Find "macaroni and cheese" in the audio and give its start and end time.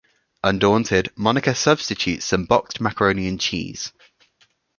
2.81-3.93